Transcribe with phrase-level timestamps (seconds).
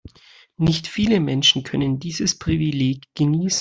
[0.57, 3.59] Nicht viele Menschen können dieses Privileg genießen.